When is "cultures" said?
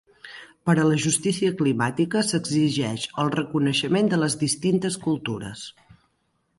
5.09-5.69